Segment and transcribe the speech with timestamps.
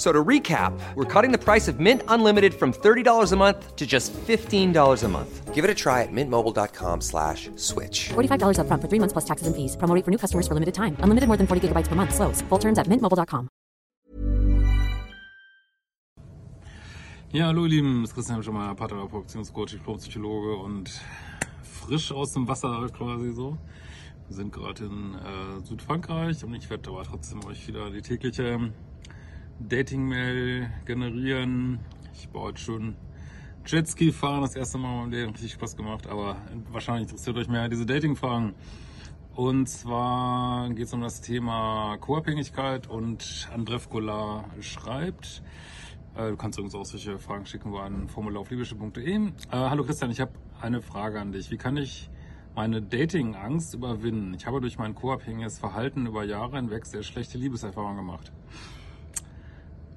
[0.00, 3.86] So to recap, we're cutting the price of Mint Unlimited from $30 a month to
[3.86, 4.72] just $15
[5.04, 5.54] a month.
[5.54, 8.08] Give it a try at mintmobile.com slash switch.
[8.08, 9.76] $45 up front for three months plus taxes and fees.
[9.76, 10.96] Promo for new customers for limited time.
[11.00, 12.14] Unlimited more than 40 gigabytes per month.
[12.14, 12.40] Slows.
[12.48, 13.50] Full terms at mintmobile.com.
[17.32, 20.98] Ja, hallo ihr Lieben, das ist Christian Schemmer, Paartherapeut, Beziehungscoach, Psychologe und
[21.62, 23.58] frisch aus dem Wasser quasi so.
[24.28, 28.72] Wir sind gerade in äh, Südfrankreich und ich werde aber trotzdem euch wieder die tägliche
[29.68, 31.80] Dating-Mail generieren.
[32.14, 32.96] Ich heute schon
[33.66, 36.36] Jetski fahren, das erste Mal in meinem Leben, richtig Spaß gemacht, aber
[36.70, 38.54] wahrscheinlich interessiert euch mehr diese Dating-Fragen.
[39.34, 45.42] Und zwar geht es um das Thema Co-Abhängigkeit und Andrev Golar schreibt,
[46.16, 49.14] äh, du kannst uns auch solche Fragen schicken über ein Formular auf liebische.de.
[49.14, 51.50] Äh, hallo Christian, ich habe eine Frage an dich.
[51.50, 52.10] Wie kann ich
[52.54, 54.34] meine Dating-Angst überwinden?
[54.34, 58.32] Ich habe durch mein co-abhängiges Verhalten über Jahre hinweg sehr schlechte Liebeserfahrungen gemacht.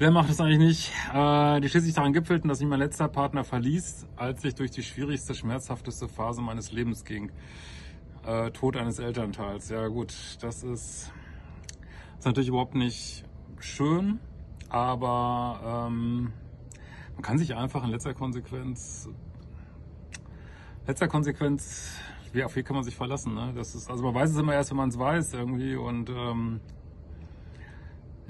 [0.00, 0.92] Wer macht das eigentlich nicht?
[1.12, 4.82] Äh, die schließlich daran gipfelten, dass mich mein letzter Partner verließ, als ich durch die
[4.82, 7.30] schwierigste, schmerzhafteste Phase meines Lebens ging.
[8.24, 9.68] Äh, Tod eines Elternteils.
[9.68, 11.12] Ja gut, das ist,
[12.18, 13.26] ist natürlich überhaupt nicht
[13.58, 14.20] schön,
[14.70, 16.32] aber ähm,
[17.12, 19.06] man kann sich einfach in letzter Konsequenz,
[20.86, 21.90] letzter Konsequenz,
[22.32, 23.34] wie auf wie kann man sich verlassen?
[23.34, 23.52] Ne?
[23.54, 26.62] Das ist, also man weiß es immer erst, wenn man es weiß irgendwie und ähm,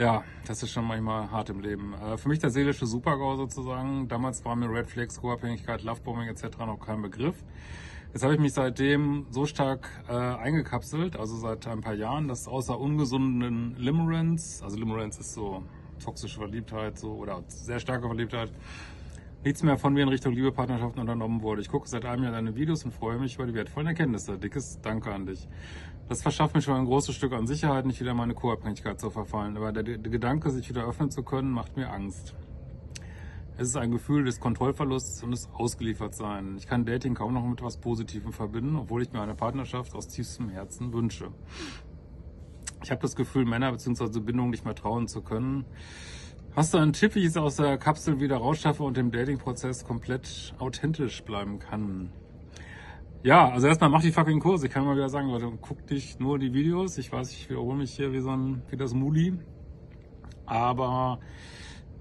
[0.00, 1.92] ja, das ist schon manchmal hart im Leben.
[1.92, 4.08] Äh, für mich der seelische Supergau sozusagen.
[4.08, 6.58] Damals war mir Red Flags, Co-Abhängigkeit, Lovebombing etc.
[6.60, 7.36] noch kein Begriff.
[8.12, 12.48] Jetzt habe ich mich seitdem so stark äh, eingekapselt, also seit ein paar Jahren, dass
[12.48, 15.62] außer ungesunden Limerence, also Limerence ist so
[16.02, 18.50] toxische Verliebtheit so oder sehr starke Verliebtheit,
[19.44, 21.62] nichts mehr von mir in Richtung Liebe, Partnerschaften unternommen wurde.
[21.62, 24.38] Ich gucke seit einem Jahr deine Videos und freue mich über die wertvollen Erkenntnisse.
[24.38, 25.48] Dickes Danke an dich.
[26.08, 29.56] Das verschafft mir schon ein großes Stück an Sicherheit, nicht wieder meine Co-Abhängigkeit zu verfallen.
[29.56, 32.34] Aber der, der Gedanke, sich wieder öffnen zu können, macht mir Angst.
[33.56, 36.62] Es ist ein Gefühl des Kontrollverlusts und des Ausgeliefertseins.
[36.62, 40.08] Ich kann Dating kaum noch mit etwas Positivem verbinden, obwohl ich mir eine Partnerschaft aus
[40.08, 41.28] tiefstem Herzen wünsche.
[42.82, 44.20] Ich habe das Gefühl, Männer bzw.
[44.20, 45.66] Bindungen nicht mehr trauen zu können.
[46.56, 49.84] Hast du einen Tipp, wie ich es aus der Kapsel wieder rausschaffe und im Dating-Prozess
[49.84, 52.10] komplett authentisch bleiben kann?
[53.22, 54.66] Ja, also erstmal mach die fucking Kurse.
[54.66, 56.98] Ich kann mal wieder sagen, Leute, guck dich nur die Videos.
[56.98, 59.38] Ich weiß, ich wiederhole mich hier wie so ein, wie das Muli.
[60.44, 61.20] Aber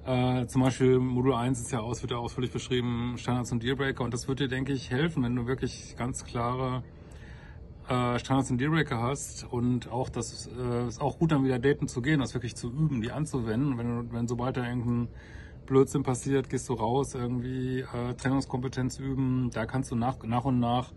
[0.04, 4.04] äh, zum Beispiel Modul 1 ist ja aus, wird ja ausführlich beschrieben, Standards und Dealbreaker.
[4.04, 6.82] Und das wird dir, denke ich, helfen, wenn du wirklich ganz klare
[7.90, 11.88] äh, Standards und Dealbreaker hast und auch das äh, ist auch gut dann wieder daten
[11.88, 13.78] zu gehen, das wirklich zu üben, die anzuwenden.
[13.78, 15.08] Wenn, wenn sobald da irgendein
[15.66, 19.50] Blödsinn passiert, gehst du raus, irgendwie äh, Trennungskompetenz üben.
[19.54, 20.92] Da kannst du nach, nach und nach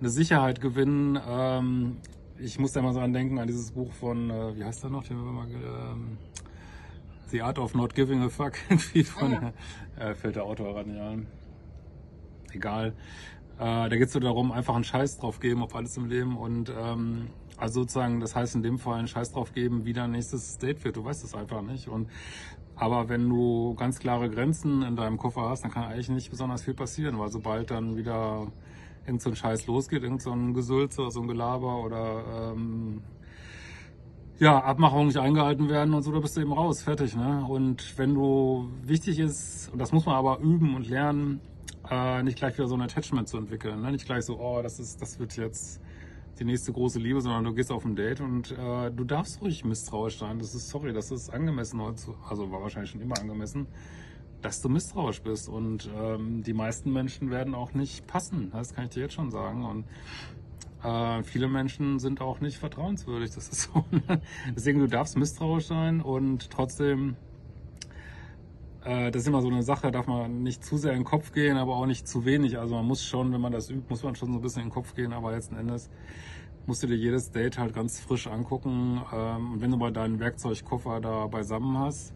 [0.00, 1.18] eine Sicherheit gewinnen.
[1.26, 1.96] Ähm,
[2.38, 4.90] ich muss da mal so an denken, an dieses Buch von, äh, wie heißt der
[4.90, 5.04] noch?
[5.04, 6.18] Den wir mal, ähm,
[7.30, 8.52] The Art of Not Giving a Fuck.
[8.68, 9.52] Irgendwie von, ja.
[9.98, 11.26] äh, fällt der Autor nicht ein.
[12.52, 12.94] Egal.
[13.58, 16.36] Äh, da geht es so darum, einfach einen Scheiß drauf geben auf alles im Leben
[16.36, 20.12] und ähm, also sozusagen, das heißt in dem Fall einen Scheiß drauf geben, wie dein
[20.12, 20.96] nächstes Date wird.
[20.96, 21.88] Du weißt es einfach nicht.
[21.88, 22.08] Und
[22.76, 26.62] aber wenn du ganz klare Grenzen in deinem Koffer hast, dann kann eigentlich nicht besonders
[26.62, 28.46] viel passieren, weil sobald dann wieder
[29.04, 33.02] irgend so ein Scheiß losgeht, irgend so ein Gesülze, so ein Gelaber oder ähm,
[34.38, 37.16] ja, Abmachungen nicht eingehalten werden und so, da bist du eben raus, fertig.
[37.16, 37.44] Ne?
[37.48, 41.40] Und wenn du wichtig ist, und das muss man aber üben und lernen,
[41.90, 43.80] äh, nicht gleich wieder so ein Attachment zu entwickeln.
[43.80, 43.92] Ne?
[43.92, 45.80] Nicht gleich so, oh, das ist, das wird jetzt
[46.38, 49.64] die nächste große Liebe, sondern du gehst auf ein Date und äh, du darfst ruhig
[49.64, 50.38] misstrauisch sein.
[50.38, 53.66] Das ist, sorry, das ist angemessen heute, also war wahrscheinlich schon immer angemessen,
[54.40, 55.48] dass du misstrauisch bist.
[55.48, 58.50] Und ähm, die meisten Menschen werden auch nicht passen.
[58.52, 59.64] Das kann ich dir jetzt schon sagen.
[59.64, 59.84] Und
[60.84, 63.32] äh, viele Menschen sind auch nicht vertrauenswürdig.
[63.34, 63.84] Das ist so.
[63.90, 64.20] Ne?
[64.54, 67.16] Deswegen, du darfst misstrauisch sein und trotzdem
[68.88, 71.56] das ist immer so eine Sache, darf man nicht zu sehr in den Kopf gehen,
[71.58, 72.58] aber auch nicht zu wenig.
[72.58, 74.68] Also man muss schon, wenn man das übt, muss man schon so ein bisschen in
[74.68, 75.90] den Kopf gehen, aber letzten Endes
[76.68, 79.00] musst du dir jedes Date halt ganz frisch angucken.
[79.12, 82.12] Ähm, und wenn du mal deinen Werkzeugkoffer da beisammen hast,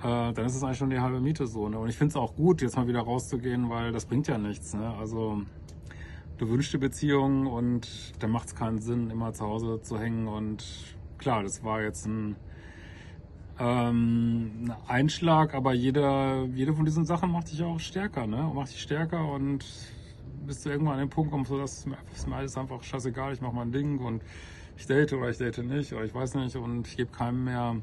[0.00, 1.68] äh, dann ist es eigentlich schon die halbe Miete so.
[1.68, 1.78] Ne?
[1.78, 4.74] Und ich finde es auch gut, jetzt mal wieder rauszugehen, weil das bringt ja nichts.
[4.74, 4.94] Ne?
[4.98, 5.42] Also
[6.38, 7.88] du wünschst die Beziehung und
[8.20, 10.28] dann macht es keinen Sinn, immer zu Hause zu hängen.
[10.28, 10.64] Und
[11.18, 12.36] klar, das war jetzt ein
[13.58, 18.50] ähm, Einschlag, aber jeder, jede von diesen Sachen macht dich auch stärker, ne?
[18.54, 19.64] Macht dich stärker und
[20.46, 23.40] bis du irgendwann an den Punkt kommst, so dass ist mir alles einfach scheißegal, ich
[23.40, 24.22] mache mein Ding und
[24.76, 27.76] ich date oder ich date nicht oder ich weiß nicht und ich gebe keinem mehr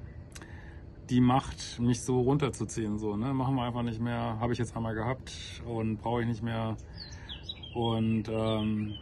[1.09, 2.97] die Macht, mich so runterzuziehen.
[2.97, 3.33] So, ne?
[3.33, 6.77] Machen wir einfach nicht mehr, habe ich jetzt einmal gehabt und brauche ich nicht mehr.
[7.73, 8.93] Und ähm,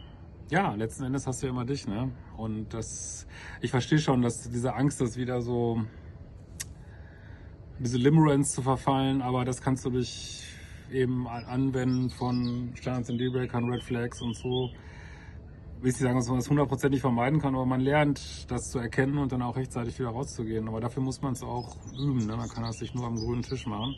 [0.50, 2.10] ja, letzten Endes hast du ja immer dich, ne?
[2.36, 3.26] Und das,
[3.60, 5.82] ich verstehe schon, dass diese Angst ist wieder so,
[7.82, 10.44] diese Limerence zu verfallen, aber das kannst du durch
[10.92, 14.70] eben anwenden von Standards and Dealbreakern, Red Flags und so.
[15.80, 19.18] Will ich sagen, dass man das hundertprozentig vermeiden kann, aber man lernt, das zu erkennen
[19.18, 20.68] und dann auch rechtzeitig wieder rauszugehen.
[20.68, 22.24] Aber dafür muss man es auch üben.
[22.26, 22.36] Ne?
[22.36, 23.96] Man kann das nicht nur am grünen Tisch machen.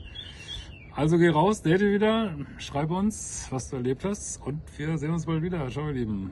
[0.94, 5.26] Also geh raus, date wieder, schreib uns, was du erlebt hast und wir sehen uns
[5.26, 5.68] bald wieder.
[5.68, 6.30] Ciao, ihr Lieben.